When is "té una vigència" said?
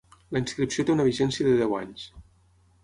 0.87-1.47